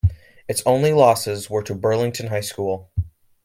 Its 0.47 0.63
only 0.65 0.93
losses 0.93 1.47
were 1.47 1.61
to 1.61 1.75
Burlington 1.75 2.25
High 2.29 2.41
School. 2.41 2.89